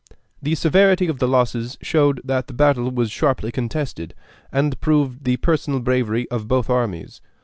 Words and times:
The 0.41 0.55
severity 0.55 1.05
of 1.09 1.19
the 1.19 1.27
losses 1.27 1.77
showed 1.83 2.21
that 2.23 2.47
the 2.47 2.53
battle 2.55 2.89
was 2.89 3.11
sharply 3.11 3.51
contested, 3.51 4.15
and 4.51 4.81
proved 4.81 5.25
the 5.25 5.37
personal 5.37 5.79
bravery 5.79 6.27
of 6.31 6.47
both 6.47 6.71
armies. 6.71 7.21